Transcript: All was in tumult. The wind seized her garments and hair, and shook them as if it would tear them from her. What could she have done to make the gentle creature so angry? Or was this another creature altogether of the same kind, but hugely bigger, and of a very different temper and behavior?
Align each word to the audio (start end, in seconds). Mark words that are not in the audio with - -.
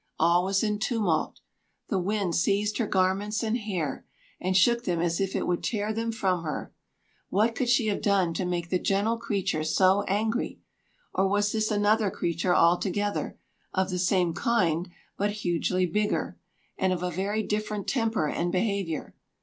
All 0.17 0.43
was 0.45 0.63
in 0.63 0.79
tumult. 0.79 1.41
The 1.89 1.99
wind 1.99 2.33
seized 2.35 2.79
her 2.79 2.87
garments 2.87 3.43
and 3.43 3.55
hair, 3.55 4.03
and 4.39 4.57
shook 4.57 4.83
them 4.83 4.99
as 4.99 5.21
if 5.21 5.35
it 5.35 5.45
would 5.45 5.63
tear 5.63 5.93
them 5.93 6.11
from 6.11 6.41
her. 6.41 6.73
What 7.29 7.53
could 7.53 7.69
she 7.69 7.85
have 7.85 8.01
done 8.01 8.33
to 8.33 8.43
make 8.45 8.71
the 8.71 8.79
gentle 8.79 9.17
creature 9.19 9.63
so 9.63 10.01
angry? 10.07 10.59
Or 11.13 11.27
was 11.27 11.51
this 11.51 11.69
another 11.69 12.09
creature 12.09 12.55
altogether 12.55 13.37
of 13.75 13.91
the 13.91 13.99
same 13.99 14.33
kind, 14.33 14.89
but 15.19 15.29
hugely 15.43 15.85
bigger, 15.85 16.39
and 16.79 16.91
of 16.91 17.03
a 17.03 17.11
very 17.11 17.43
different 17.43 17.87
temper 17.87 18.27
and 18.27 18.51
behavior? 18.51 19.13